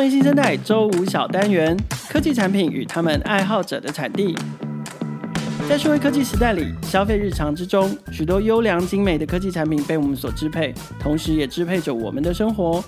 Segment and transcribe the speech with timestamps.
[0.00, 1.76] 欢迎新生代周五小单元：
[2.08, 4.34] 科技产品与他们爱好者的产地。
[5.68, 12.82] 在数位科技时代里，消费日常之中，许多优良精美的科技产品被我们所支配，同时也支配着我们的生活。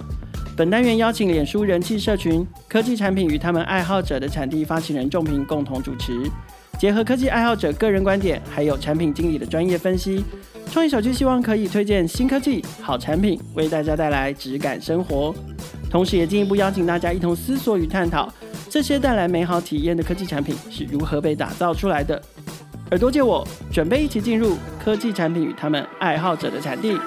[0.57, 6.19] 本单元邀请脸书人气社群“科技产品与他们爱好者的产地”发起人仲平共同主持，
[6.79, 10.25] 结合科技爱好者个人观点，还有产品经理的专业分析，
[10.67, 15.33] 创业小聚希望可以推荐新科技、好产品，为大家带来质感生活。
[15.89, 18.33] 同时，也进一步邀请大家一同思索与探讨，
[18.69, 22.21] 这些带来美好体验的科技产品是如何被打造出来的。
[22.91, 26.99] 耳朵借我，准备一起进入科技产品与他们爱好者的产地。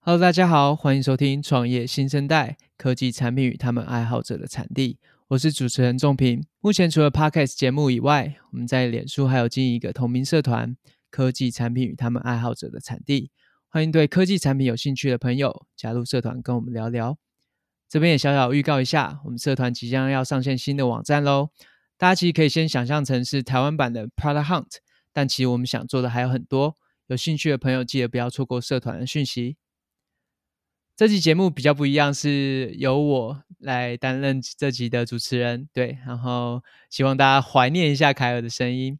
[0.00, 4.98] Hello，大家好，欢迎收听创业新生代科技产品与他们爱好者的产地。
[5.28, 6.40] 我是主持人仲平。
[6.60, 10.76] 目前除了 Podcast 节目以外，我们在脸书还有经营一个同名社团——
[11.10, 13.32] 科技产品与他们爱好者的产地。
[13.68, 17.18] 欢迎对科技产品有兴趣的朋友加入社团，跟我们聊聊。
[17.88, 21.50] 这边也小小预告一下，我们社团即将要上线新的网站喽。
[21.98, 24.76] 大家其实可以先想象成是台湾版的 Product Hunt，
[25.12, 26.76] 但其实我们想做的还有很多。
[27.08, 29.56] 有兴趣的朋友记得不要错过社团的讯息。
[30.96, 38.98] 这期节目比较不一样，是由我来担任这集的主持人，对，然后希望大家怀念一下凯尔的声音。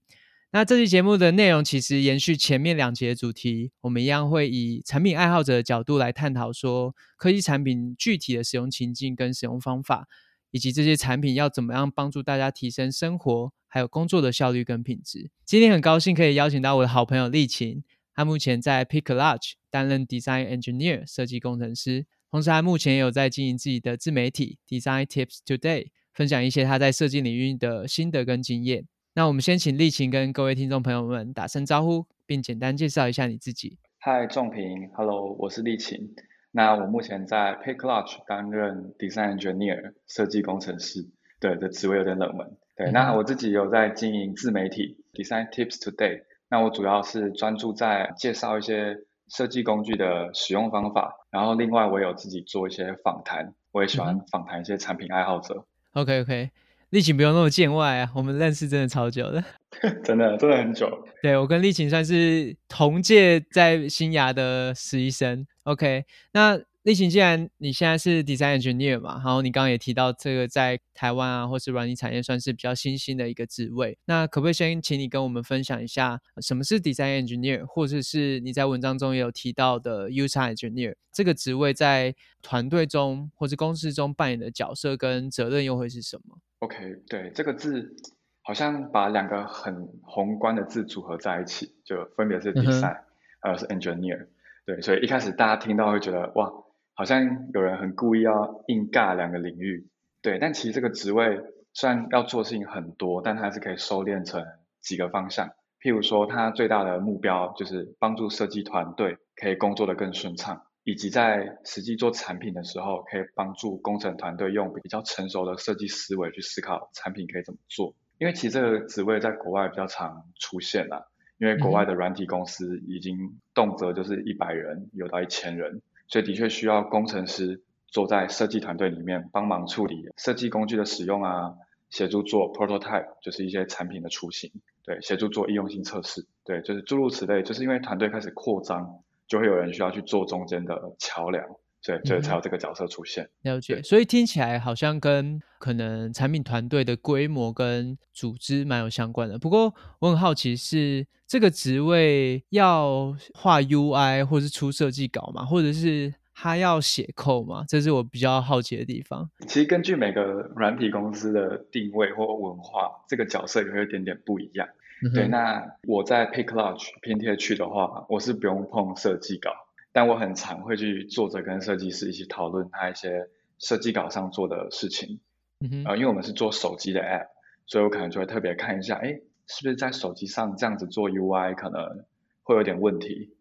[0.50, 10.06] 那这期节目的内容其实延续前面两集的主题，我们一样会以产品爱好者的角度来探讨说科技产品具体的使用情境跟使用方法，
[10.50, 15.31] 以及这些产品要怎么样帮助大家提升生活还有工作的效率跟品质。
[15.47, 17.83] 今天很高兴可以邀请到我的好朋友丽琴，
[18.17, 28.87] 她目前在 Pick Lodge 担任 Design Engineer 设计工程师，同时他目前也有在经营自己的自媒体 Design Tips Today，分享一些他在设计领域的心得跟经验。
[29.14, 33.78] 那我们先请丽琴跟各位听众朋友们打声招呼，并简单介绍一下你自己。
[33.98, 36.14] 嗨，仲平，Hello，我是丽琴。
[36.53, 41.06] 那我目前在 Pick Lodge 担任 Design Engineer 设计工程师，
[41.39, 42.56] 对，这职位有点冷门。
[42.77, 48.96] 对，嗯、那我自己有在经营自媒体 Design Tips Today，那我主要是专注在介绍一些
[49.28, 55.66] 设计工具的使用方法，然后另外我有自己做一些访谈，我也喜欢访谈一些产品爱好者。
[55.94, 56.50] 嗯、OK OK。
[56.90, 59.42] 丽琴不用那么见外啊，我们认识真的超久了，
[60.04, 60.88] 真的真的很久。
[61.20, 65.46] 对，我跟丽琴算是同届在新芽的实习生。
[65.64, 66.60] OK，那。
[66.86, 86.76] 丽琴，既然你现在是 design engineer 嘛，然后你刚刚也提到这个在台湾啊，或是软体产业算是比较新兴的一个职位，那可不可以先请你跟我们分享一下什么是 design engineer，或者是你在文章中也有提到的 user engineer 这个职位在团队中或是公司中扮演的角色跟责任又会是什么？OK，
[87.08, 87.96] 对，这个字
[88.42, 92.98] 好像把两个很宏观的字组合在一起，就分别是 design，
[93.41, 94.28] 还有是 engineer。
[94.64, 96.48] 对，所以一开始大家听到会觉得哇。
[96.96, 99.86] 好像有人很故意要硬尬两个领域，
[100.22, 101.42] 对，但其实这个职位
[101.74, 104.42] 虽然要做事情很多，但它是可以收敛成
[104.80, 105.50] 几个方向。
[105.78, 117.94] 譬如说，它最大的目标就是帮助设计团队可以工作的更顺畅，以及在实际做产品的时候，可以帮助工程团队用比较成熟的设计思维去思考产品可以怎么做。
[118.18, 121.04] 因为其实这个职位在国外比较常出现啦，
[121.36, 125.82] 因为国外的软体公司已经动辄就是一百人，有到一千人。
[126.09, 131.55] 所以的确需要工程师坐在设计团队里面帮忙处理设计工具的使用啊，
[131.91, 134.50] 协助做 prototype，就是一些产品的雏形，
[134.84, 137.43] 对，协助做易用性测试，对，就是诸如此类。
[137.43, 141.44] 就是因为团队开始扩张，就会有人需要去做中间的桥梁。
[141.86, 143.22] 对，所以才有这个角色出现。
[143.44, 149.38] 嗯、了解，所以听起来好像跟可能产品团队的规模跟组织蛮有相关的。
[149.38, 155.44] 不过我很好奇是这个职位要画 UI 或是出设计稿嘛？
[155.44, 157.64] 或者是他要写 code 吗？
[157.69, 159.30] 这是我比较好奇的地方。
[159.46, 160.22] 其实根据每个
[160.56, 164.69] 软体公司的定位或文化，这个角色也会有点点不一样。
[165.04, 169.50] 嗯、对，那我在 Pick Lodge 拼贴区的话，我是不用碰设计稿。
[169.96, 175.20] 但我很常会去坐着跟设计师一起讨论他一些设计稿上做的事情，
[175.60, 177.28] 嗯哼，呃，因为我们是做手机的 app，
[177.64, 182.04] 所以我可能就会特别看一下，哎，是不是在手机上这样子做 UI 可能
[182.43, 183.32] 会有点问题，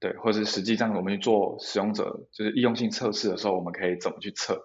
[0.00, 4.62] 对，或者是实际上我们去做使用者就是易用性测试的时候，我们可以怎么去测，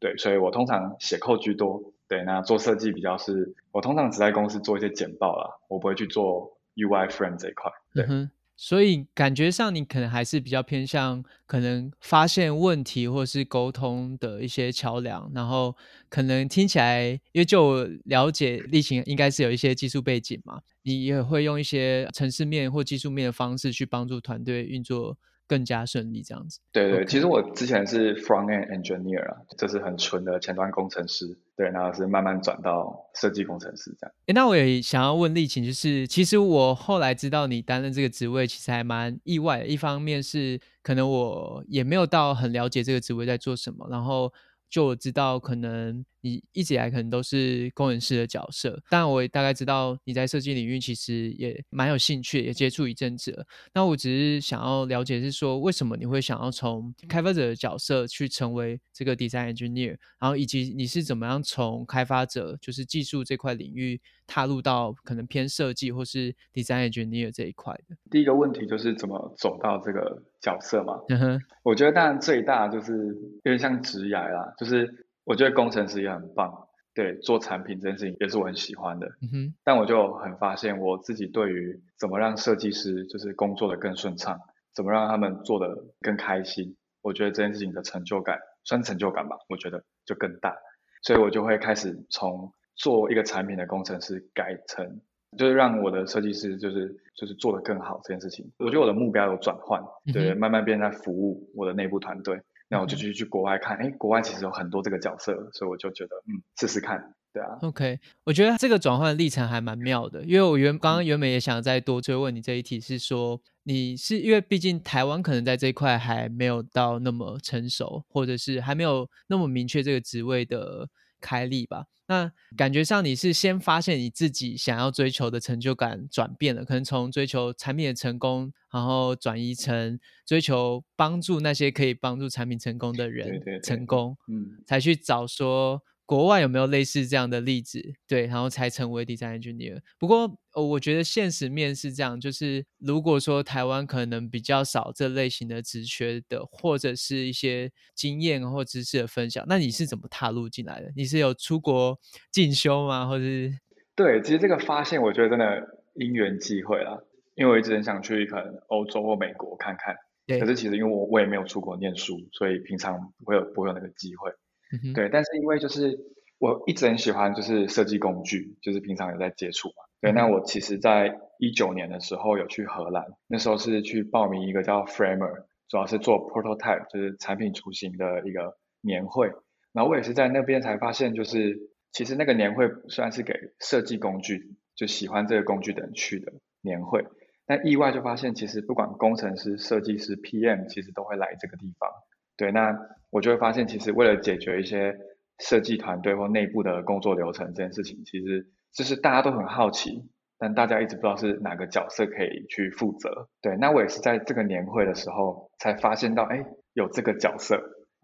[0.00, 8.06] 对，所以我通常写 code 居多，对，那做设计比较是，我通常只在公司做一些简报啦，我不会去做 UI frame 这一块，对。
[8.08, 15.76] 嗯所以感觉上，你可能还是比较偏向可能发现问题或是沟通的一些桥梁，然后
[16.08, 26.60] 可能听起来，因为就我了解，丽琴应该是有一些技术背景嘛，你也会用一些城市面或技术面的方式去帮助团队运作更加顺利这样子。
[26.72, 31.38] 对对其实我之前是 front end engineer 啊，就是很纯的前端工程师。
[31.56, 34.14] 对，然后是慢慢转到设计工程师这样。
[34.26, 39.66] 诶，那我也想要问丽琴，就是其实我后来知道你担任这个职位，其实还蛮意外的。
[39.66, 44.32] 一方面是可能我也没有到很了解这个职位在做什么，然后。
[44.68, 53.46] 就我知道，可能你一直以来可能都是工程师的角色，但我也大概知道你在设计领域其实也蛮有兴趣，也接触一阵子了。
[53.72, 67.96] 那我只是想要了解是说，为什么你会想要从开发者的角色去成为这个 design engineer，然后以及你是怎么样从开发者就是技术这块领域踏入到可能偏设计或是 design engineer 这一块的？
[68.10, 71.00] 第一个问题就是怎么走到这个角色嘛？
[71.08, 73.06] 嗯哼，我觉得当然最大就是
[73.44, 79.06] 有点像职涯啦，就是我觉得工程师也很棒，对，做产品这件事情也是我很喜欢的。
[79.20, 84.40] 嗯哼，但我就很发现我自己对于怎么让设计师就是工作的更顺畅，
[84.72, 90.56] 怎么让他们做的更开心，我觉得这件事情的成就感，算成就感吧，我觉得就更大，
[91.02, 95.00] 所以我就会开始从做一个产品的工程师改成。
[95.36, 107.48] 就是让我的设计师就是就是做得更好这件事情，我觉得我的目标有转换，对，慢慢变在服务我的内部团队，那我就去去国外看，哎，国外其实有很多这个角色，所以我就觉得嗯，试试看，对啊。
[107.62, 120.88] OK，我觉得这个转换的历程还蛮妙的，因为我原刚刚原本也想再多追问你这一题，是说你是因为毕竟台湾可能在这一块还没有到那么成熟，或者是还没有那么明确这个职位的。
[121.26, 133.26] 开立吧，那感觉上你是先发现你自己想要追求的成就感转变了，可能从追求产品的成功，然后转移成追求帮助那些可以帮助产品成功的人
[133.62, 135.82] 成功，对对对，嗯，才去找说。
[136.06, 137.82] 国外有没有类似这样的例子？
[138.06, 139.80] 对，然后才成为 design engineer。
[139.98, 150.92] 不过，呃，我觉得现实面是这样，就是如果说台湾可能比较少这类型的职缺的，或者是一些经验或知识的分享，那你是怎么踏入进来的？
[150.94, 151.98] 你是有出国
[152.30, 153.08] 进修吗？
[153.08, 153.58] 或者是？
[153.96, 157.00] 对，其实这个发现，我觉得真的因缘际会啦，
[157.34, 159.96] 因为我一直很想去可能欧洲或美国看看。
[160.24, 160.38] 对。
[160.38, 164.30] 可是其实因为我我也没有出国念书，所以平常不会有不会有那个机会。
[164.72, 165.98] 嗯、对，但是因为就是
[166.38, 169.74] 我一直很喜欢就是设计工具，就是平常有在接触嘛。
[170.00, 179.32] 对，那我其实在一九年的时候有去荷兰，那时候是去报名一个叫 Framer，主要是做 prototype，就是产品雏形的一个年会。
[179.72, 181.58] 然后我也是在那边才发现，就是
[181.92, 187.06] 其实那个年会虽然是给设计工具，就喜欢这个工具的人去的年会，
[187.46, 191.90] 但意外就发现其实不管工程师、设计师、PM，其实都会来这个地方。
[192.36, 192.78] 对，那
[193.16, 194.94] 我就会发现，其实为了解决一些
[195.38, 200.04] 设计团队或内部的工作流程这件事情，其实就是大家都很好奇，
[200.38, 203.30] 但大家一直不知道是哪个角色可以去负责。
[203.40, 207.56] 对，那我也是在这个年会的时候才发现到，哎，有这个角色，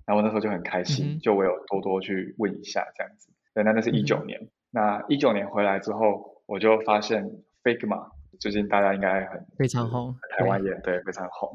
[0.06, 3.30] 然后那时候就很开心，嗯、就我有多多去问一下这样子。
[3.52, 7.22] 对，那那是一九年，嗯、那一九年回来之后，我就发现
[7.62, 8.08] Figma
[8.40, 11.50] 最近大家应该很非常红，台湾也对，对非常红。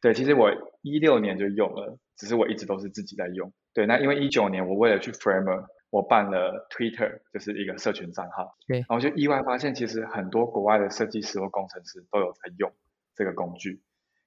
[0.00, 0.50] 对，其实我
[0.80, 3.52] 一六年就用了，只是我一直都是自己在用。
[3.74, 8.54] 对，那因为一九年我为了去 Framer，我办了 Twitter，就是一个社群账号。
[8.66, 12.72] 对，然后就意外发现，其实很多国外的设计师或工程师都有在用
[13.14, 13.82] 这个工具。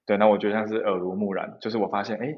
[0.06, 2.36] 对，那我觉得像是耳濡目染，就是我发现，哎，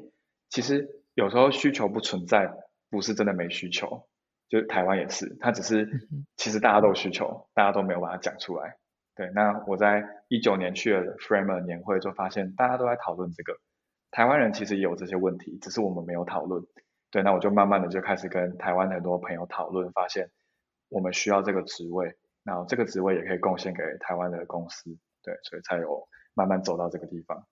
[0.48, 2.52] 其实有时候需求不存在，
[2.90, 4.06] 不是真的没需求。
[4.48, 8.76] 就台湾也是，它只是其实大家都有需求，大家都没有把它讲出来。
[9.14, 13.58] 对，那我在一九年去了 Framer 年会，就发现大家都在讨论这个。
[14.10, 16.62] 台湾人其实也有这些问题，只是我们没有讨论。
[17.10, 20.30] 对，那我就慢慢的就开始跟台湾很多朋友讨论，发现
[20.88, 24.90] 我们需要这个职位，然后这个职位也可以贡献给台湾的公司。
[25.22, 27.42] 对，所以才有慢慢走到这个地方。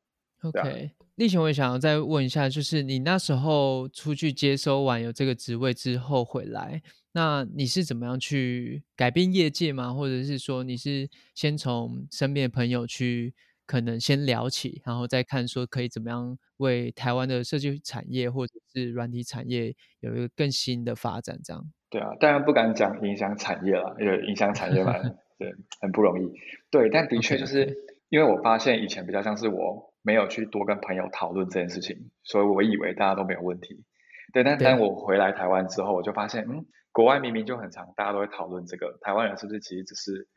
[0.43, 6.83] OK，立青，我也想要再问一下，就是你那时候出去接收完有这个职位之后回来。
[7.13, 9.95] 那你是怎么样去改变业界吗？
[9.95, 13.35] 或者是说你是先从身边的朋友去
[13.67, 21.39] 可能先聊起，然后再看说可以怎么样为台湾的设计产业或者是软体产业有一个更新的发展？
[21.45, 21.63] 这样。
[21.91, 24.93] 对啊，当然不敢讲影响产业了，因为影响产业嘛，
[25.39, 26.33] 对，很不容易。
[26.71, 27.77] 对，但的确就是.
[28.09, 33.85] 因为我发现以前比较像是我没有去多跟朋友讨论这件事情，所以我以为大家都没有问题。
[34.33, 36.65] 对，但但我回来台湾之后，我就发现，嗯。
[36.93, 38.97] 国外明明就很常，大家都会讨论这个。
[39.03, 40.29] 台湾人是不是其实只是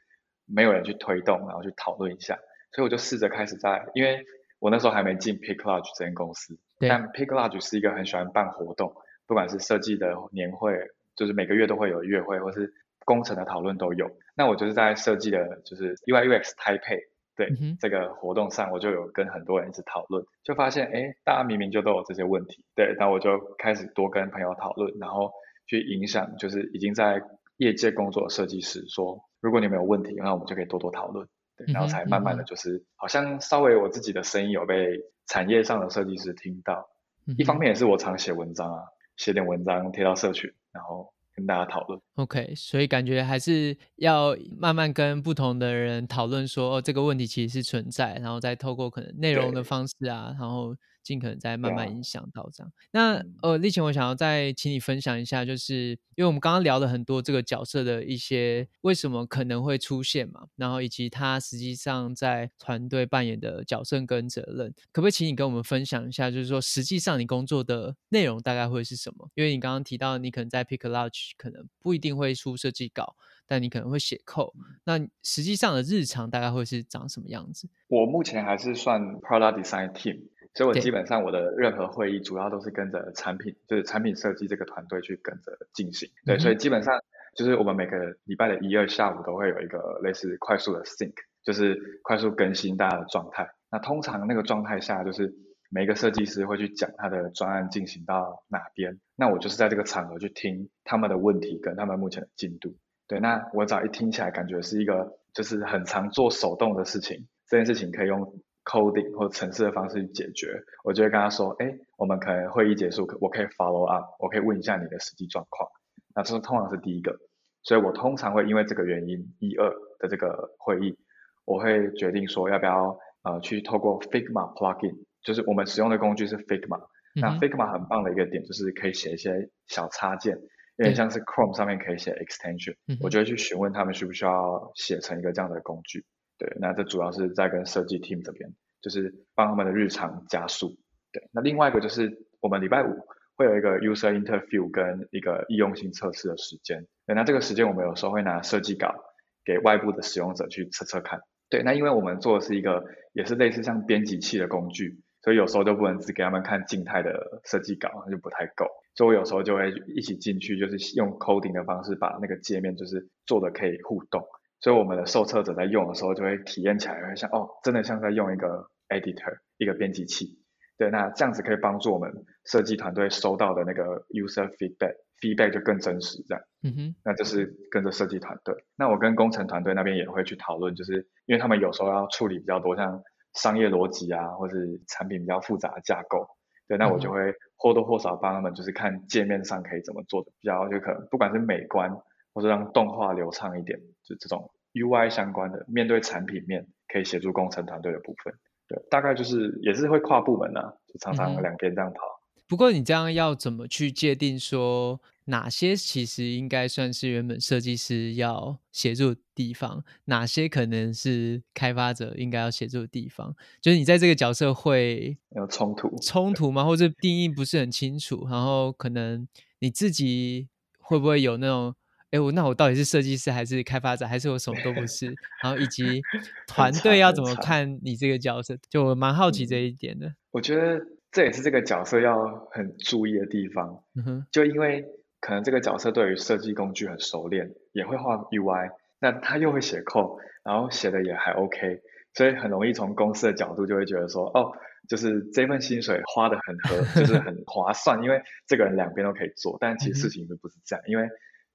[0.46, 2.38] 没有人去推动，然后去讨论一下？
[2.72, 4.26] 所以我就试着开始在，因为
[4.60, 8.94] 我那时候还没进 Pick Lodge 这间公司，对但 Pick Lodge 是一个很喜欢办活动，
[9.28, 10.78] 不管是设计的年会，
[11.16, 12.74] 就是每个月都会有月会，或是
[13.06, 14.10] 工程的讨论都有。
[14.36, 17.00] 那我就是在设计的，就是 UI UX Taipei
[17.36, 25.32] 对、嗯、这个活动上，我就有跟很多人一直讨论，就发现哎，大家明明就都有这些问题，对，那我就开始多跟朋友讨论，然后
[25.66, 27.22] 去影响，就是已经在
[27.56, 31.28] 业界工作的设计师说，如果你们有问题，那我们就可以多多讨论，
[31.66, 36.90] 对，然后才慢慢的就是、嗯、好像稍微我自己的声音有被产业上的设计师听到，
[37.28, 38.82] 嗯、一方面也是我常写文章啊，
[39.18, 41.14] 写点文章贴到社群，然后。
[41.36, 50.76] 跟大家讨论，OK，所以感觉还是要慢慢跟不同的人讨论说，说哦，这个问题其实是存在，然后再透过可能内容的方式啊，然后。
[51.10, 52.72] 尽可能再慢慢影响到这样。
[52.92, 66.30] 那呃，立墉，我想要再请你分享一下，就是因为我们刚刚聊了很多这个角色的一些为什么可能会出现嘛，然后以及他实际上在团队扮演的角色跟责任，可不可以请你跟我们分享一下？
[66.30, 69.32] 就是说，实际上你工作的内容大概会是什么？
[69.34, 73.16] 因为你刚刚提到你可能在 PickLodge 可能不一定会出设计稿，
[73.48, 74.54] 但你可能会写 code。
[74.84, 77.68] 那实际上的日常大概会是长什么样子？
[77.88, 80.20] 我目前还是算 Product Design Team。
[80.56, 86.10] 所以我基本上我的任何会议主要都是跟着产品，就是产品设计这个团队去跟着进行。
[86.26, 87.00] 对，所以基本上
[87.36, 91.14] 就是我们每个礼拜的一二下午都会有一个类似快速的 sync，
[91.44, 93.48] 就是快速更新大家的状态。
[93.72, 95.34] 那通常那个状态下，就是
[95.70, 99.00] 每一个设计师会去讲他的专案进行到哪边。
[99.16, 102.76] 那我就是在这个场合去听他们的问题跟他们目前的进度。
[103.08, 108.42] 对，那我只要一听起来感觉是一个就是很常做手动的事情，这件事情可以用。
[108.70, 115.68] Coding 或者程式的方式去解决，我就会跟他说，哎，我们可能会议结束，我可以 follow up，我可以问一下你的实际状况。
[116.14, 117.18] 那这是通常是第一个，
[117.64, 121.00] 所以我通常会因为这个原因，一二的这个会议，
[121.46, 126.82] 我会决定说要不要呃去透过 Figma plugin，就是我们使用的工具是 Figma，
[127.16, 127.22] 嗯。
[127.22, 130.38] 那 Figma 很棒的一个点就是可以写一些小插件，
[130.78, 132.98] 有点像是 Chrome 上面可以写 extension，嗯。
[133.02, 136.06] 我就会去询问他们需不需要写成一个这样的工具。
[136.40, 138.50] 对，那这主要是在跟设计 team 这边，
[138.82, 140.78] 就是帮他们的日常加速。
[141.12, 142.96] 对，那另外一个就是我们礼拜五
[143.36, 146.88] 会有一个 user interview 跟一个易用性测试的时间。
[147.06, 148.96] 对，那这个时间我们有时候会拿设计稿
[149.44, 151.20] 给外部的使用者去测测看。
[151.50, 158.66] 对，那因为我们做的是一个也是类似像编辑器的工具，所以有时候就不能只给他们看静态的设计稿，那就不太够。
[158.96, 164.24] 所以我有时候就会一起进去，就是用 coding 的方式把那个界面就是做的可以互动。
[164.62, 170.38] 所以我们的受测者在用的时候，就会体验起来会像哦，真的像在用一个 editor，一个编辑器。
[170.78, 172.12] 对，那这样子可以帮助我们
[172.46, 176.44] 设计团队收到的那个 user feedback，feedback 就更真实这样。
[176.64, 176.96] 嗯哼。
[177.06, 178.54] 那就是跟着设计团队。
[178.78, 183.02] 那我跟工程团队那边也会去讨论，就是因为他们有时候要处理比较多像
[183.34, 186.28] 商业逻辑啊，或是产品比较复杂的架构。
[186.68, 191.90] 对，那我就会或多或少帮他们，就是看界面上可以怎么做的比较，就可能不管是美观。
[192.32, 193.78] 或者让动画流畅一点，
[194.10, 198.34] 就这种 UI 相关的，面对产品面可以协助工程团队的部分，
[198.68, 202.00] 对，大概就是也是会跨部门啊，就常常两边这样跑。
[202.00, 202.44] 嗯。
[202.48, 213.36] 不过你这样要怎么去界定说哪些其实应该算是原本设计师要协助的地方，哪些可能是开发者应该要协助的地方？
[213.62, 216.64] 就是你在这个角色会有冲突冲突吗？
[216.66, 219.28] 或者定义不是很清楚，然后可能
[219.60, 220.48] 你自己
[220.80, 221.76] 会不会有那种？
[222.12, 225.14] 哎，我那我到底是设计师还是开发者，还是我什么都不是？
[225.44, 226.02] 然后以及
[226.48, 230.08] 团队要怎么看你这个角色，就我蛮好奇这一点的。
[230.08, 230.16] 嗯。
[230.32, 233.84] 我觉得这也是这个角色要很注意的地方。
[233.96, 234.84] 嗯哼，就因为
[235.22, 241.80] 可能这个角色对于设计工具很熟练，也会画 UI，那他又会写 code，然后写的也还 OK，
[242.16, 244.52] 所以很容易从公司的角度就会觉得说，哦，
[244.88, 249.58] 就是这份薪水花的很合，就是很 划算，因为这个人两边都可以做。
[249.62, 251.08] 但其实事情并不是这样，因为。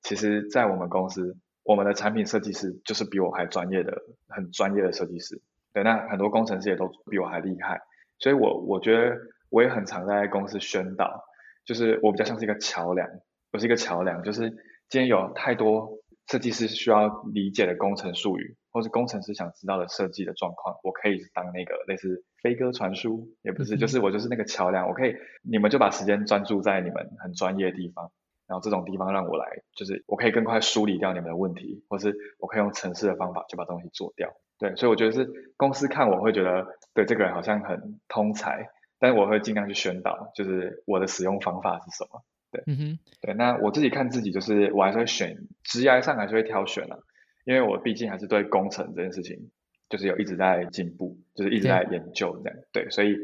[0.04, 5.40] 其实，在我们公司，我们的产品设计师就是比我还专业的，很专业的设计师。
[5.73, 7.80] 对，那很多工程师也都比我还厉害。
[8.18, 9.16] 所以我我觉得
[9.49, 11.25] 我也很常在公司宣导，
[11.64, 13.08] 就是我比较像是一个桥梁，
[13.50, 14.50] 我是一个桥梁，就是
[14.90, 28.12] 今天有太多设计师需要理解的工程术语，或是工程师想知道的设计的状况，我可以当那个类似飞鸽传书，也不是，就是我就是那个桥梁，我可以，你们就把时间专注在你们很专业的地方。
[28.46, 34.32] 然后这种地方让我来，就是我可以更快梳理掉你们的问题，或是我可以用程式的方法就把东西做掉。
[34.58, 42.22] 对，所以我觉得是公司看我会觉得，对这个人好像很通才，但是我会尽量去宣导，就是我的使用方法是什么。
[42.52, 43.34] 对，嗯哼，对。
[43.34, 46.98] 那我自己看自己，就是我还是会选，职业上还是会挑选啊，
[47.44, 49.50] 因为我毕竟还是对工程这件事情，
[49.88, 52.58] 就是有一直在进步，就是一直在研究这样。
[52.72, 53.16] 对，对，所以。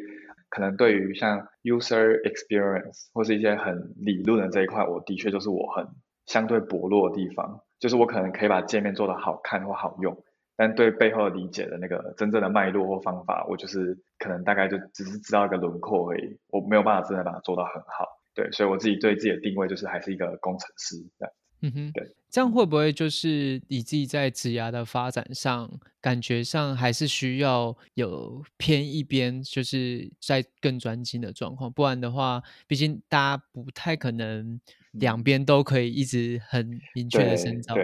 [0.51, 5.87] 可能对于像 user experience 或是一些很理论的这一块，我的确就是我很
[6.27, 10.23] 相对薄弱的地方，就是我可能可以把界面做得好看或好用，
[10.57, 18.07] 但对背后理解的那个真正的脉络或方法，我就是可能大概就只是知道一个轮廓而已，我没有办法真的把它做到很好。
[18.35, 21.33] 对，所以我自己对自己的定位就是还是一个工程师这样。
[21.63, 34.61] 嗯哼，对，这样会不会就是你自己在职涯的发展上，感觉上还是需要有偏一边，就是在更专精的状况，不然的话，毕竟大家不太可能
[34.93, 35.23] 两。
[35.23, 37.83] 边都可以一直很明确的深造嘛。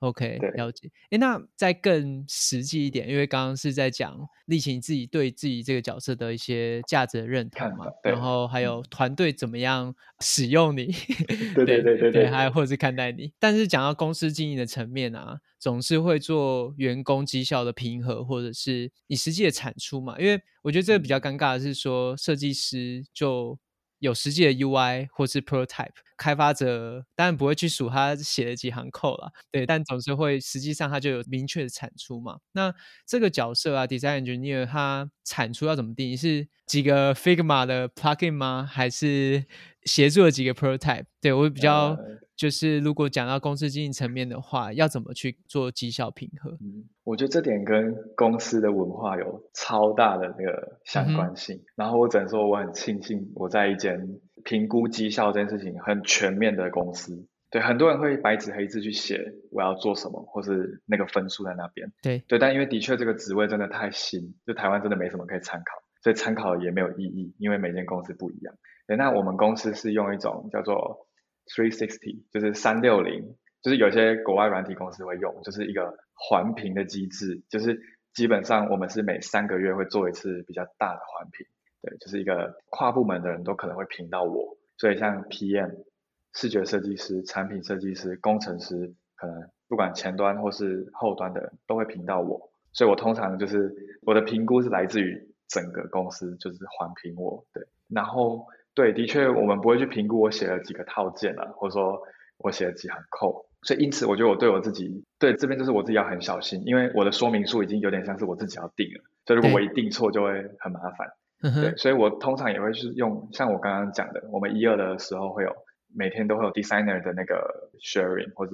[0.00, 0.90] OK，了解。
[1.10, 4.14] 诶，那再更实际一点，因为刚刚是在讲
[4.46, 10.86] 丽琴自己对自己这个角色的一些价值的认同嘛，然后还有团队怎么样使用你，
[11.54, 13.32] 对对对对对，还有或者是看待你。
[13.38, 20.18] 但是讲到公司经营的层面啊，总是会做员工绩效的评核，或者是你实际的产出嘛。
[20.18, 23.58] 因为我觉得这个比较尴尬的是说，设计师就。
[24.00, 25.88] 有实际的 UI 或是 prototype，
[26.24, 32.38] 开发者当然不会去数他写了几行 code 啦，对，但总是会实际上他就有明确的产出嘛。
[32.52, 32.74] 那
[33.06, 36.16] 这个角色啊，design engineer，他产出要怎么定义？
[36.16, 38.66] 是几个 Figma 的 plugin 吗？
[38.66, 39.44] 还是
[39.82, 41.04] 协助了几个 prototype？
[41.20, 41.94] 对，我会比较。
[41.94, 42.18] Uh...
[42.34, 46.50] 就是如果讲到公司经营层面的话，要怎么去做绩效评核？
[46.60, 51.54] 嗯，我觉得这点跟公司的文化有超大的那个相关性。
[51.54, 53.96] 嗯、然后我只能说，我很庆幸我在一间
[54.44, 57.26] 评估绩效这件事情很全面的公司。
[57.50, 61.92] 对，很多人会白纸黑字去写我要做什么，或是那个分数在那边。
[62.02, 68.54] 对对，但因为的确这个职位真的太新，就台湾真的没什么可以参考，所以参考也没有意义，因为每间公司不一样。
[68.86, 71.06] 对，那我们公司是用一种叫做
[71.46, 77.80] Three sixty 就是三六零，就是有些国外软体公司会用，就是一个环评的机制，就是
[78.14, 81.46] 基本上我们是每三个月会做一次比较大的环评，
[81.84, 85.84] 对，就是一个跨部门的人都可能会评到我，所以像 PM、
[86.32, 98.46] 视觉设计师、产品设计师、工程师，可能不管前端或是后端的人都会评到我，所以我通常就是我的评估是来自于整个公司，就是环评我，对，然后。
[98.76, 102.02] 对，的确，我们不会去评估我写了几个套件啊，或者说
[102.38, 111.08] 我写了几行 code，所以因此我觉得我对我自己，对这边就是我自己要很小心，因为我的说明书已经有点像是我自己要定了，所以如果我一定错就会很麻烦。
[111.52, 115.54] 对，所以我通常也会是用像我刚刚讲的，我们一二的时候会有
[115.94, 118.52] 每天都会有 designer 的那个 sharing 或者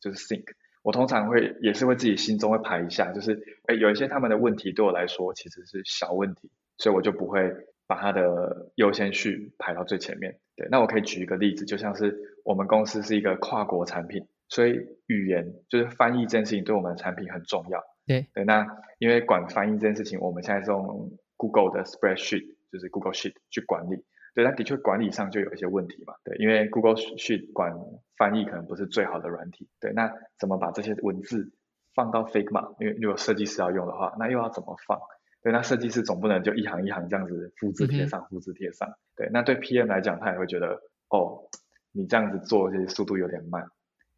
[0.00, 0.44] 就是 sink
[0.82, 7.52] 我通常会也是会自己心中会排一下，就是诶有一些他们的问题对我来说其实是小问题，所以我就不会。
[7.88, 10.40] 把它的优先序排到最前面。
[10.56, 17.80] 对，那我可以举一个例子，就像是我们公司是一个跨国产品，所以语言就是翻译这件事情对我们的产品很重要。
[18.04, 18.66] 对对，那
[18.98, 24.04] 因为管翻译这件事情，我们现在是用 Google 的 Spreadsheet，就是 Google Sheet 去管理。
[24.34, 26.14] 对，那的确管理上就有一些问题嘛。
[26.22, 27.74] 对，因为 Google Sheet 管
[28.18, 29.68] 翻译可能不是最好的软体。
[29.80, 31.52] 对，那怎么把这些文字
[31.94, 32.74] 放到 Figma？
[32.80, 35.00] 因为如果设计师要用的话，那又要怎么放？
[35.42, 38.94] 对，那设计师总不能就一行一行这样子复制贴上，复制贴上。
[39.14, 41.48] 对，那对 PM 来讲，他也会觉得，哦，
[41.92, 43.66] 你这样子做这些速度有点慢。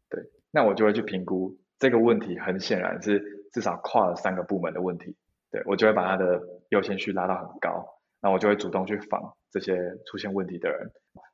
[0.09, 5.15] 对，那我就会去评估这个问题，很显然是至少跨了三个部门的问题。
[5.51, 7.85] 对，我就会把他的优先序拉到很高，
[8.21, 10.91] 那我就会主动去访这些出现问题的人，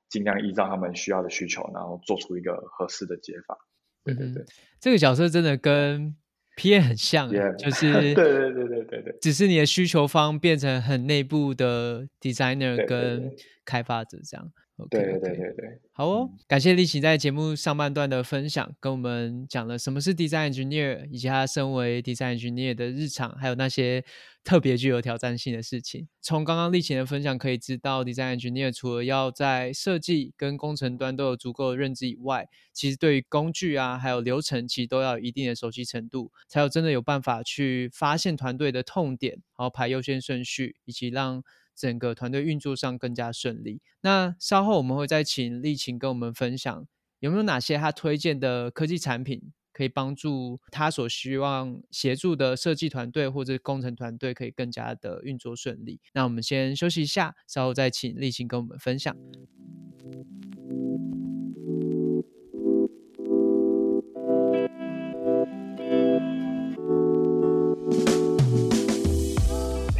[0.09, 3.57] 尽量依照他们需要的需求，然后做出一个合适的解法。
[4.03, 4.45] 对对对，
[4.79, 6.15] 这个角色真的跟。
[6.57, 7.53] P A 很像，yeah.
[7.57, 13.29] 就是 对对对对对对，只是你的需求方变成很内部的 designer 跟
[13.65, 14.45] 开发者这样。
[14.45, 24.03] 对对对对对对，好哦，嗯、感谢力勤在节目上半段的分享，跟我们讲了什么是 design engineer，以及他身为 design engineer 的日常，还有那些
[24.43, 26.09] 特别具有挑战性的事情。
[26.21, 41.41] 从刚刚力勤的分享可以知道，design engineer 除了要在设计跟工程端都有足够的认知以外，其实对于工具啊，还有流程，其实都要有一定的熟悉程度，才有真的有办法去发现团队的痛点，然后排优先顺序，以及让
[41.75, 43.81] 整个团队运作上更加顺利。
[44.01, 46.87] 那稍后我们会再请丽琴跟我们分享，
[47.19, 55.99] 有没有哪些他推荐的科技产品，可以帮助他所希望协助的设计团队或者工程团队可以更加的运作顺利。
[56.13, 59.15] 那我们先休息一下，稍后再请丽琴跟我们分享。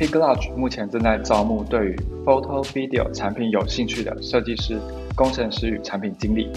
[0.06, 4.80] Pig Lodge 目前正在招募对于 Photo Video 产品有兴趣的设计师、
[5.16, 6.48] 工程师与产品经理。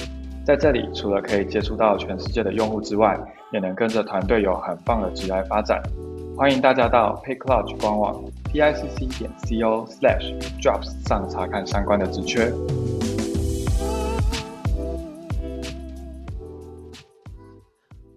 [0.44, 3.18] 在这里，除了可以接触到全世界的用户之外，
[3.50, 5.80] 也能跟着团队有很棒的职业发展。
[6.37, 12.52] 欢迎大家到 Piclodge 官网 picc 点 co slash jobs 上查看相关的职缺。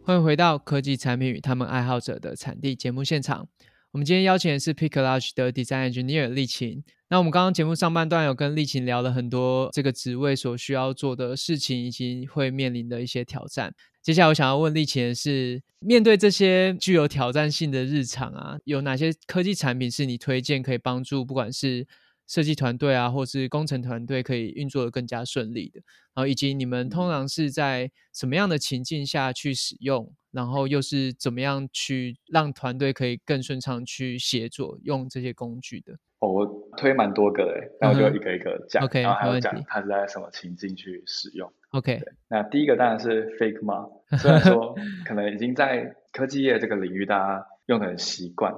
[0.04, 3.48] 欢迎回到科技产品与他们爱好者的产地节目现场。
[3.94, 6.82] 我们今天邀请的是 Picklodge 的 Design Engineer 丽琴。
[7.10, 13.76] 那我们刚刚节目上半段有跟丽琴聊了很多这个职位所需要做的事情，以及会面临的一些挑战。
[14.02, 21.86] 接下来我想要问丽琴的是，面对这些具有挑战性的日常啊，有哪些科技产品是你推荐可以帮助不管是
[22.28, 25.82] 设计团队啊，或是工程团队可以运作的更加顺利的，
[26.14, 35.94] 然后以及你们通常是在什么样的情境下去使用，然后又是怎么样去让团队可以更顺畅去协作用这些工具的？
[36.20, 39.02] 哦，我推蛮多个的，然后就一个一个讲，uh-huh.
[39.02, 41.52] 然后还有讲它是在什么情境去使用。
[41.72, 43.90] OK，那第一个当然是 Figma，
[44.20, 48.54] 虽然说 可能已经在科技业这个领域大家用的很习惯。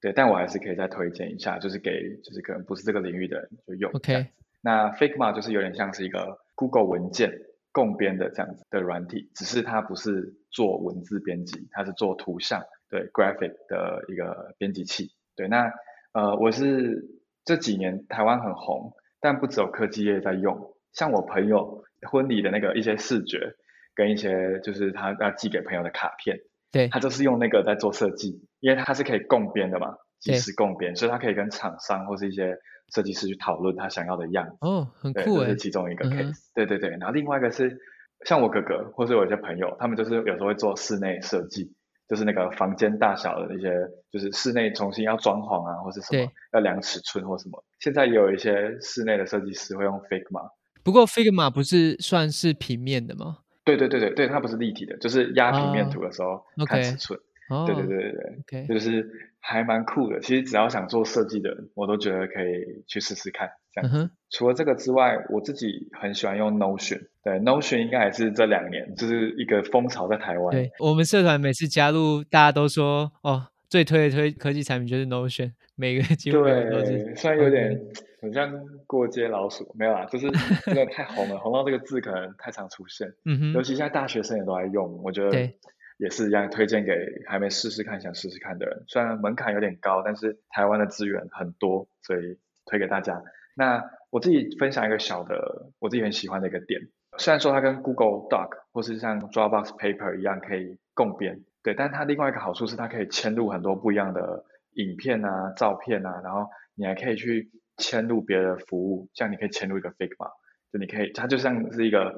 [0.00, 1.90] 对，但我还是可以再推荐一下，就是给
[2.22, 3.90] 就是可能不是这个领域的人就用。
[3.92, 4.28] OK，
[4.62, 7.32] 那 Figma 就是有点像是一个 Google 文件
[7.72, 15.10] 共编的这样子的软体，只是它不是做文字编辑，它是做图像对 Graphic 的一个编辑器。
[15.36, 15.72] 对，那
[16.12, 17.04] 呃我是
[17.44, 23.54] 这几年台湾很红，但不只有科技业在用，像我朋友婚礼的那个一些视觉
[23.94, 26.38] 跟一些就是他要寄给朋友的卡片。
[26.72, 32.56] 对，他就是用那个在做设计，因为它是可以共编的嘛，即时共编，所以他可以跟厂商或是一些
[32.94, 34.56] 设计师去讨论他想要的样子。
[34.60, 36.30] 哦，很酷诶，这是其中一个 case。
[36.30, 36.34] 嗯。
[36.54, 37.78] 对对对，然后另外一个是
[38.26, 41.72] 像我哥哥或是我一些朋友，他们就是有时候会做室内设计，
[42.06, 43.72] 就是那个房间大小的一些，
[44.12, 47.64] 就是室内重新要装潢啊，或是什么要量尺寸或什么。
[47.78, 50.50] 现在也有一些室内的设计师会用 Figma。
[50.82, 53.38] 不过 Figma 不是算是平面的吗？
[53.64, 57.18] 对对对对对，它不是立体的，就是压平面图的时候看尺寸。
[57.18, 57.26] Oh,
[57.66, 59.10] 对对对对对.就是
[59.40, 60.20] 还蛮酷的。
[60.20, 63.50] 其实只要想做设计的人，我都觉得可以去试试看。
[63.72, 67.06] 这样子、嗯，除了这个之外，我自己很喜欢用 Notion。
[67.22, 70.50] 对，Notion 应该也是这两年就是一个风潮在台湾。
[70.50, 76.38] 对，我们社团每次加入，大家都说哦，最推的推科技产品就是 Notion， 每个机会
[76.70, 77.04] 都是。
[77.04, 77.80] 对，虽然有点
[78.20, 78.52] 很像
[78.88, 80.28] 过街老鼠，没有啦，就是
[80.64, 83.06] 真的太红了， 红到这个字可能太常出现。
[83.24, 83.52] 嗯哼。
[83.52, 85.52] 尤其现在大学生也都在用，我觉得。
[86.00, 86.92] 也是一样，推荐给
[87.26, 88.84] 还没试试看、想试试看的人。
[88.88, 93.22] 虽然门槛有点高，但是台湾的资源很多，所以推给大家。
[93.54, 96.80] 那我自己分享一个小的，我自己很喜欢的一个点。
[97.18, 110.30] 虽然说它跟 Google Doc 或是像 Dropbox Paper 一样可以共编，对，但它另外一个好处是它可以嵌入很多不一样的影片啊、照片啊，然后你还可以去嵌入别的服务，像你可以嵌入一个 Figma，
[110.72, 112.14] 就你可以，它就像是一个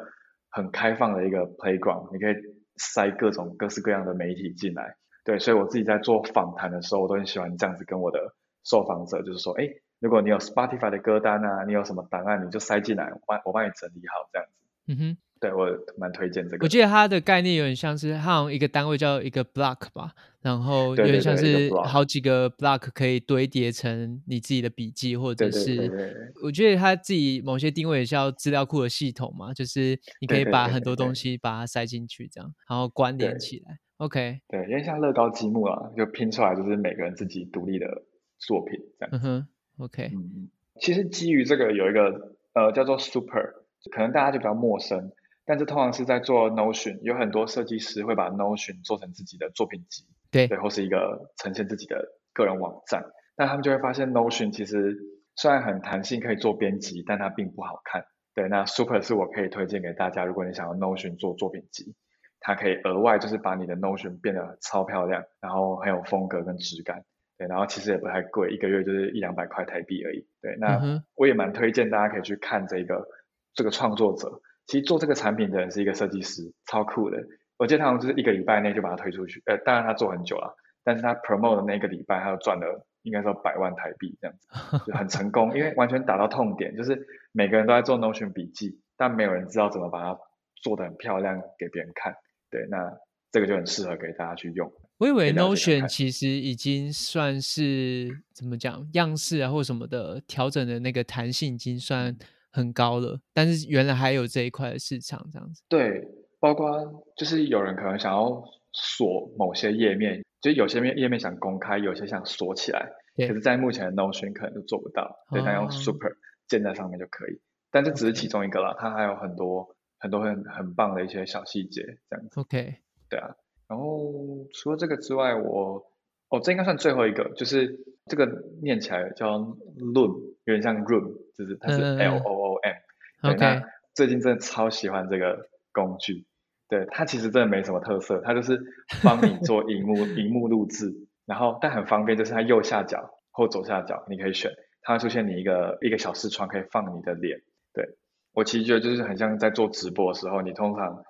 [0.50, 2.61] 很开放的一个 playground，你可以。
[2.76, 9.68] 塞各种各式各样的媒体进来，对，所以我自己在做访谈的时候，我都很喜欢这样子跟我的受访者，就是说，哎，
[10.00, 14.61] 如果你有 Spotify 的歌单啊，你有什么档案，你就塞进来，我帮我帮你整理好这样子。
[14.86, 15.16] 嗯哼。
[15.40, 15.66] 对，我
[15.98, 16.64] 蛮推荐这个。
[16.64, 33.80] 我记得它的概念有点像是，它好像一个单位叫一个 block 吧，然后有点像是好几个 block 可以堆叠成你自己的笔记，或者是，我觉得它自己某些定位也是要资料库的系统嘛，就是你可以把很多东西把它塞进去，这样，然后关联起来。
[33.96, 34.42] OK。
[34.46, 38.04] 对，因为像乐高积木啊，就拼出来就是每个人自己独立的
[38.38, 39.10] 作品这样。
[39.12, 39.46] 嗯哼。
[39.78, 40.12] OK。
[40.14, 40.48] 嗯，
[40.80, 45.12] 其实基于这个有一个呃叫做 Super，可能大家就比较陌生。
[45.44, 53.04] 但是通常是在做 Notion，有很多设计师会把 Notion 做成自己的作品集，对，对，或是一个呈现自己的个人网站。
[53.34, 54.96] 但他们就会发现 Notion 其实
[55.34, 58.04] 虽然很弹性，可以做编辑，但它并不好看。
[58.34, 61.96] 对，那 Super 是我可以推荐给大家，如果你想要 Notion 做作品集，
[62.38, 67.04] 它可以额外就是把你的 Notion 变得超漂亮，然后很有风格跟质感。
[67.36, 70.24] 对，然后其实也不太贵，一个月就是一两百块台币而已。
[70.40, 73.08] 对，那我也蛮推荐大家可以去看这个
[73.54, 74.40] 这个创作者。
[74.66, 77.18] 其实做这个产品的人是一个设计师，超酷的。
[77.56, 90.18] 我记得他好像就是一个礼拜内就把它推出去，呃，当然他做很久了，但是他 promote 的那个礼拜，他就赚了应该说百万台币这样子，就很成功，因为完全打到痛点，就是每个人都在做 Notion 笔记，但没有人知道怎么把它
[90.62, 92.14] 做得很漂亮给别人看。
[92.48, 92.88] 对，那
[93.32, 94.72] 这个就很适合给大家去用。
[94.98, 102.16] 我以为 Notion 其实已经算是怎么讲样式啊或什么的调整的那个弹性已经算。
[102.52, 105.62] 很高了，但是原来还有这一块的市场这样子。
[105.68, 106.06] 对，
[106.38, 112.88] 包括就是有人可能想要锁某些页面，就有些面页面想公开，有些想锁起来。
[113.16, 116.16] 可是，在目前的 Notion 可能都做不到，对，他用 Super
[116.48, 117.40] 建在上面就可以。
[117.70, 122.40] 但这只是其中一个啦，它还有很多很多很很棒的一些小细节这样子。
[122.40, 122.76] OK，
[123.10, 123.34] 对啊。
[123.68, 124.12] 然后
[124.52, 125.86] 除了这个之外，我
[126.28, 128.26] 哦，这应该算最后一个，就是这个
[128.62, 132.74] 念起来叫 Loom，有点像 Room，就是它是 L O O M。
[133.22, 133.60] 对，okay.
[133.60, 136.26] 那最近真的超喜欢这个工具，
[136.68, 138.60] 对，它其实真的没什么特色，它就是
[139.04, 140.92] 帮你做荧幕 荧幕录制，
[141.26, 144.50] 然后但很方便，就是它右下角或左下角你可以选，
[144.82, 147.38] 它会出现你一个一个小视窗，可以放你的脸。
[147.72, 147.96] 对，
[148.32, 151.04] 我其实觉得就是很像在做直播的时候，你通常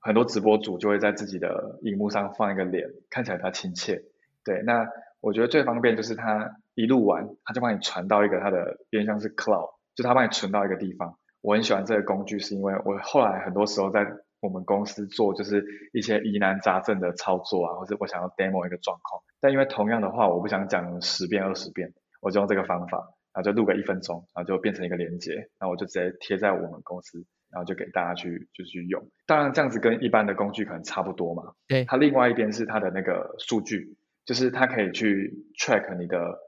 [0.00, 4.02] 很多直播主就会在自己的荧幕上放一个脸，看起来比较亲切。
[4.44, 4.88] 对，那
[5.20, 11.18] 我觉得最方便就是它一录完，它就帮你传到一个它的边像是 cloud，就它帮你存到一个地方。
[11.40, 14.06] 我很喜欢这个工具，是因为我后来很多时候在
[14.40, 22.98] 我们公司做就是一些疑难杂症的操作啊，或者我想要 demo 一个状况，但因为同样的话我不想讲十遍二十遍，我就用这个方法，
[23.34, 29.02] 然后就录个一分钟，然后就变成一个连接，然后我就直接贴在我们公司，然后就给大家去就去用。
[29.26, 31.54] 当然这样子跟一般的工具可能差不多嘛。
[31.66, 31.84] 对。
[31.86, 36.38] 它另外一边是它的那个数据，就是它可以去 track 你的，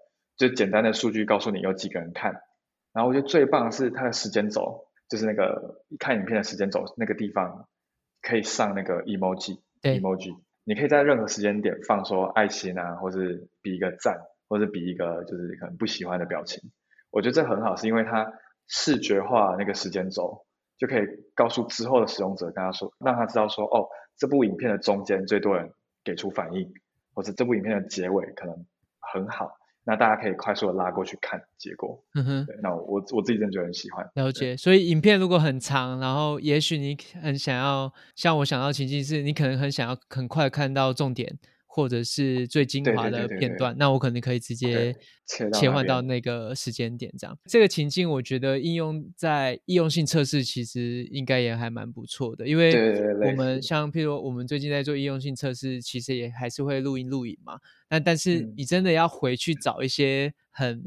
[0.48, 2.32] 就简单的数据告诉你有几个人看，
[2.92, 7.68] 然后我觉得最棒的是它的时间轴，就是那个看影片的时间轴那个地方。
[8.22, 16.70] 可以上那个 emoji，emoji，你可以在任何时间点放说爱心啊，或是比一个赞，或是比一个就是可能不喜欢的表情。
[17.10, 18.30] 我觉得这很好，是因为它
[18.68, 20.44] 视觉化那个时间轴，
[20.76, 25.72] 就可以告诉之后的使用者，跟他说，让他知道说，哦，这部影片的中间最多人
[26.04, 26.70] 给出反应，
[27.14, 28.66] 或者这部影片的结尾可能
[29.00, 29.56] 很好。
[29.90, 32.00] 那大家可以快速的拉过去看结果。
[32.14, 34.08] 嗯哼，对，那我我自己真的就很喜欢。
[34.14, 41.38] 了解，所以影片如果很长，然后也许你很想要，像我想到情境是，你可能很想要很快看到重点。
[41.72, 44.92] 或者是最精华的片段，那我可能可以直接
[45.54, 47.38] 切换到那个时间点，这样。
[47.44, 52.72] 这个情境我觉得应用在易用性测试，其实应该也还蛮不错的，因为
[53.24, 57.60] 我们像譬如我们最近在做易用性测试，其实也还是会录音录影嘛。
[57.90, 60.32] 那但是你真的要回去找一些。
[60.52, 60.82] 很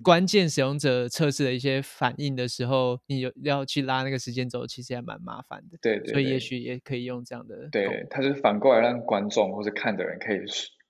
[0.00, 5.76] 关键使用者测试的一些反应的时候，你有要去拉那个时间轴，其实还蛮麻烦的。
[5.82, 7.68] 对，对，对，所以也许也可以用这样的。
[7.72, 10.38] 对，它就是反过来让观众或者看的人可以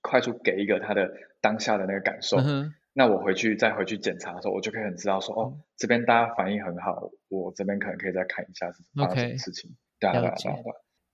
[0.01, 1.11] 快速给一个他的
[1.41, 2.37] 当下的那个感受。
[2.37, 9.71] 嗯、那我回去再回去检查的时候，我就可以很知道说，哦，这边大家反应很好，我这边可能可以再看一下是发生什么事情。
[9.71, 10.55] Okay, 对啊，对啊，对啊。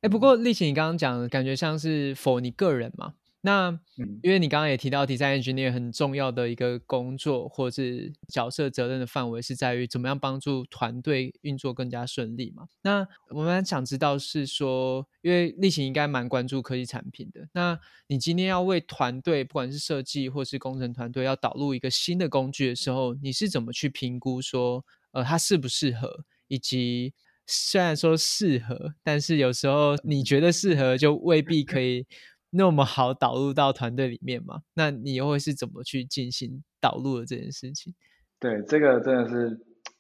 [0.02, 3.16] 哎、欸，不过丽琴，你刚刚讲的感觉像是 for 你个人嘛？
[3.42, 3.80] 那，
[4.22, 12.68] 因为你刚刚也提到，Design Engineer 很重要的一个工作或是角色责任的范围是在于怎么样帮助团队运作更加顺利嘛？
[12.82, 27.14] 那我们想知道是说，因为立行应该蛮关注科技产品的，那你今天要为团队，不管是设计或是工程团队，要导入一个新的工具的时候，你是怎么去评估说，呃，它适不适合，以及
[27.48, 32.06] 虽然说适合，但是有时候你觉得适合，就未必可以。
[32.52, 34.62] 那么好导入到团队里面吗？
[34.74, 37.94] 那你又会是怎么去进行导入的这件事情？
[38.40, 39.60] 对，这个真的是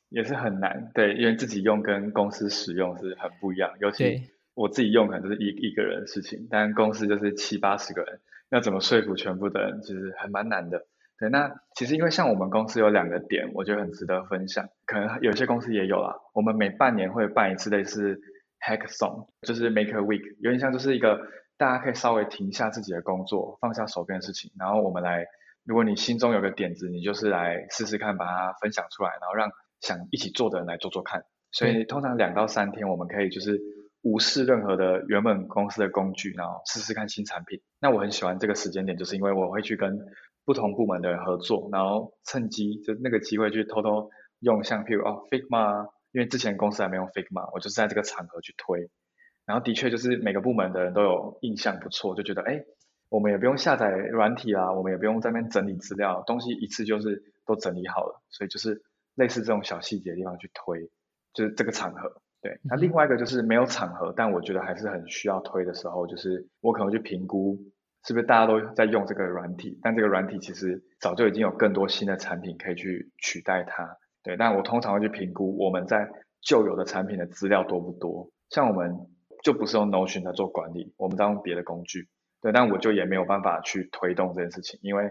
[0.09, 0.89] 也是很难。
[0.95, 3.71] 对，因为自己用跟公司使用是很不一样。
[3.79, 4.23] 尤其
[4.55, 10.88] 我自己用可能就是一一个人的事情，但公司就是七八十个人，要怎么说服全部的人，其实还蛮难的。
[11.19, 14.67] 对，那其实因为像我们公司有两个点，我觉得很值得分享。
[14.88, 16.15] 可能有些公司也有啦。
[16.33, 18.19] 我们每半年会办一次类似
[18.65, 21.27] Hackathon，就是 Maker Week，有点像就是一个。
[21.60, 25.26] 大家可以稍微停下自己的工作，放下手边的事情，然后我们来，
[25.65, 31.26] 如果你心中有个点子，你就是来试试看，把它分享出来，然后让想一起做的人来做做看。
[31.52, 33.60] 所以通常两到三天，我们可以就是
[34.04, 37.60] 无视任何的原本公司的工具，然后试试看新产品。
[37.82, 40.00] 那我很喜欢这个时间点，就是因为我会去跟
[40.45, 48.89] 不同部门的人合作，然后趁机就那个机会去偷偷用，像譬如哦 Figma，因为之前公司还没用 Figma，我就是在这个场合去推。
[49.49, 52.63] 然后的确就是每个部门的人都有印象不错，就觉得哎，
[53.09, 58.83] 我们也不用下载软体啦，我们也不用在那边整理资料，东西一次就是都整理好了，所以就是
[59.15, 60.91] 类似这种小细节的地方去推，
[61.33, 62.21] 就是这个场合。
[62.43, 67.57] 对，那另外一个就是没有场合，但我觉得还是很需要推的时候，就是我可能去评估
[68.05, 73.97] 是不是大家都在用这个软体，但这个软体其实早就已经有更多新的产品可以去取代它。
[74.21, 76.07] 对，但我通常会去评估我们在
[76.39, 79.09] 旧有的产品的资料多不多，像我们。
[79.43, 82.08] 就不是用 Notion 来做管理，我们在用别的工具，
[82.41, 85.10] 对，但我就也没有办法去推动这件事情，因为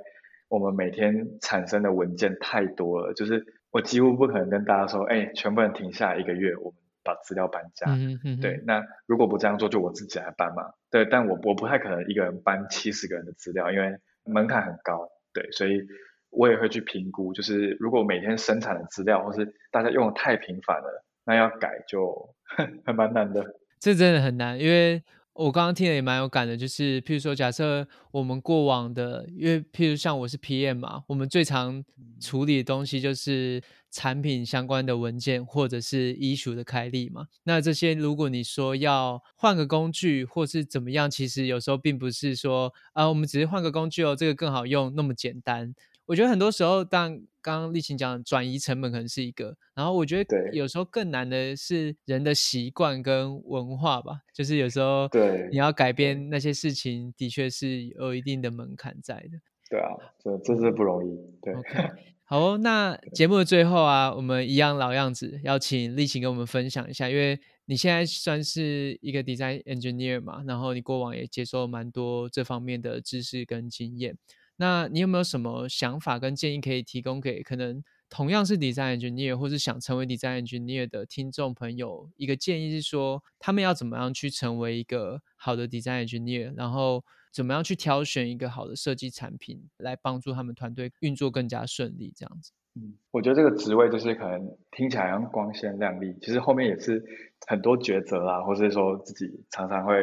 [0.48, 15.86] 我们每天产生的文件太多了，就是我几乎不可能跟大家说，哎，全部人停下来一个月，我们把资料搬家，嗯嗯，对，那如果不这样做，就我自己来搬嘛，对，但我我不太可能一个人搬七十个人的资料，因为门槛很高，对，所以
[16.30, 22.34] 我也会去评估，就是如果每天生产的资料或是大家用的太频繁了，那要改就
[22.84, 23.57] 还蛮难的。
[23.80, 25.02] 这真的很难，因为
[25.34, 31.84] 我刚刚听了也蛮有感的，就是譬如说，假设我们过往的，因为譬如像我是 PM 嘛，我们最常
[32.20, 37.26] 处理的东西就是产品相关的文件或者是 issue 的开立嘛。
[37.44, 45.72] 那这些如果你说要换个工具或是怎么样，其实有时候并不是说啊，我们只是换个工具哦，这个更好用那么简单。
[46.06, 59.40] 我觉得很多时候，当刚刚丽琴讲转移成本可能是一个，然后我觉得有时候更难的是人的习惯跟文化吧，就是有时候对你要改变那些事情，的确是有一定的门槛在的。
[59.70, 59.88] 对啊，
[60.22, 61.16] 这这是不容易。
[61.40, 61.90] 对，okay.
[62.24, 74.18] 好哦，那 节目的最后啊，我们一样老样子，邀请丽琴跟我们分享一下，因为你现在算是一个 design engineer 嘛，然后你过往也接受蛮多这方面的知识跟经验。
[74.60, 82.10] 那你有没有什么想法跟建议可以提供给可能同样是 design engineer 或是想成为 design engineer 的听众朋友？
[82.16, 92.50] 一个建议是说，他们要怎么样去成为一个好的 design engineer，然后怎么样去挑选一个好的设计产品，来帮助他们团队运作更加顺利，这样子。
[92.74, 97.04] 嗯，我觉得这个职位就是可能听起来很光鲜亮丽，其实后面也是
[97.46, 99.94] 很多抉择啊，或是说自己常常会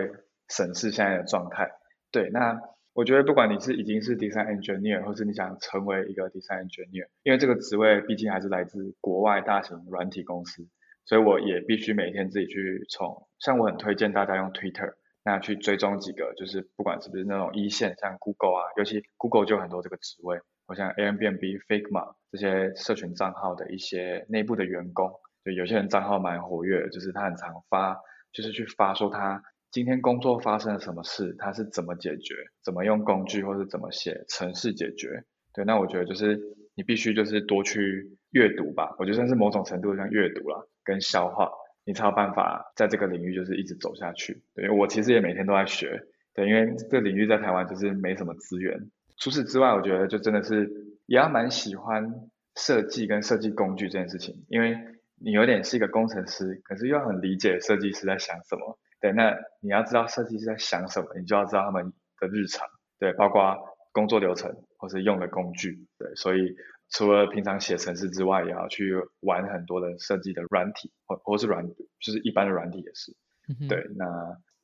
[0.48, 1.70] 审视现在的状态。
[2.10, 2.58] 对，那。
[2.96, 10.66] 我觉得不管你是已经是 design engineer，或是你想成为一个 design engineer，因为这个职位毕竟还是来自国外大型软体公司，
[11.04, 14.94] 所以我也必须每天自己去从，像我很推荐大家用 Twitter，
[15.26, 25.12] 那去追踪几个，就是不管是不是那种一线，像 Google 啊，尤其 Google 就很多这个职位，我像 Airbnb、Figma 这些社群账号的一些内部的员工，
[25.44, 27.98] 就有些人账号蛮活跃，就是他很常发，
[28.32, 29.44] 就是去发说他。
[29.76, 31.36] 今天工作发生了什么事？
[31.38, 32.34] 他是怎么解决？
[32.64, 35.26] 怎么用工具，或是怎么写程式解决？
[35.54, 36.40] 对，那我觉得就是
[36.76, 38.96] 你必须就是多去阅读吧。
[38.98, 41.52] 我觉得算是某种程度像阅读啦，跟消化，
[41.84, 44.42] 你才有办法在这个领域就是一直走下去。
[44.54, 46.08] 对，因为我其实也每天都在学。
[46.34, 48.80] 对，因为这领域在台湾就是没什么资源。
[49.18, 50.72] 除此之外，我觉得就真的是
[51.06, 52.14] 也要蛮喜欢
[52.56, 54.78] 设计跟设计工具这件事情，因为
[55.20, 58.80] 你有点是一个工程师，可是又很理解设计师在想什么。
[59.02, 62.66] 对，那你要知道设计师在想什么，你就要知道他们的日常，
[62.98, 63.56] 对，包括
[63.92, 66.56] 工作流程或是用的工具，对，所以
[66.90, 73.16] 除了平常写程式之外，也要去玩很多的设计的软体，或或是软，就是一般的软体也是，
[73.60, 74.06] 嗯、对，那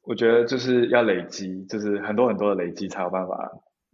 [0.01, 3.51] 我觉得就是要累积，就是很多很多的累积才有办法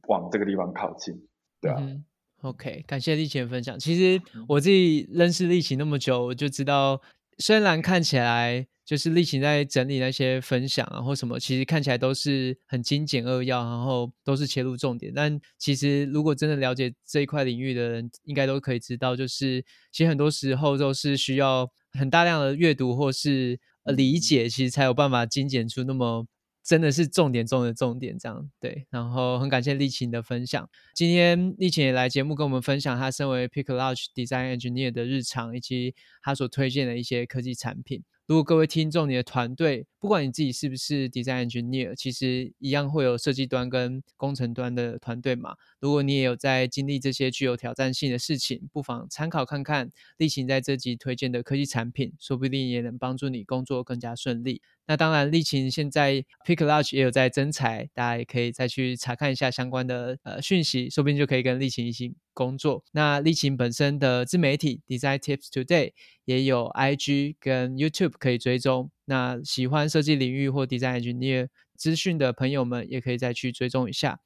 [0.08, 1.28] 往这个地方靠近，
[1.60, 1.78] 对啊。
[1.80, 2.06] 嗯、
[2.44, 3.78] OK，感谢立秦的分享。
[3.78, 7.02] 其实我自己认识立秦那么久，我就知道，
[7.40, 8.68] 虽然看起来。
[8.88, 15.12] 就是立秦在整理那些分享啊，或什么，其实看起来都是很精简扼要，然后都是切入重点。
[15.14, 26.26] 但其实如果真的了解这一块领域的人，应该都可以知道，就是其实很多时候都是需要很大量的阅读或是理解，其实才有办法精简出那么。
[26.64, 28.86] 真的是重点中的重点，这样对。
[28.90, 30.70] 然后很感谢立秦的分享。
[30.94, 38.04] 今天立秦也来节目跟我们分享他身为 PicLodge Design Engineer 的日常，以及他所推荐的一些科技产品。
[38.28, 45.56] 如果各位听众，你的团队，不管你自己是不是 Design Engineer，其实一样会有设计端跟工程端的团队嘛。
[45.80, 54.62] 如果你也有在经历这些具有挑战性的事情，不妨参考看看立秦在这集推荐的科技产品，说不定也能帮助你工作更加顺利。
[54.88, 62.84] 那当然，立秦现在 Pick Lodge 也有在征才，大家也可以再去查看一下相关的呃讯息，说不定就可以跟立秦一起工作。
[62.92, 65.94] 那丽琴本身的自媒体 Design Tips Today
[66.26, 68.92] 也有 IG 跟 YouTube 可以追踪。
[69.06, 74.20] 那喜欢设计领域或 Design Engineer 资讯的朋友们，也可以再去追踪一下。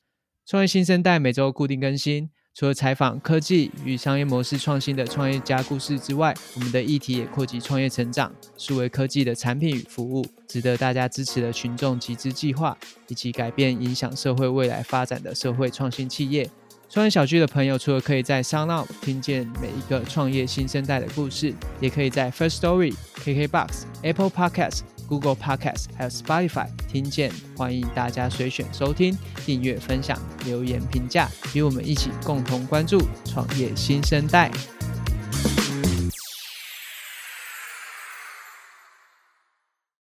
[0.45, 2.29] 创业新生代每周固定更新。
[2.53, 16.49] 除了采访科技与商业模式创新的创业家故事之外，我们的议题也扩及创业成长、数位科技的产品与服务，值得大家支持的群众集资计划，以及改变影响社会未来发展的社会创新企业。
[16.91, 24.81] 创业小聚的朋友，除了可以在 SoundOn 听见每一个创业新生代的故事，也可以在 First Story、KKBox、Apple Podcast。
[25.07, 34.49] Google Podcast 还有 Spotify，听见，欢迎大家随选收听、订阅、分享、留言、评价，与我们一起共同关注创业新生代。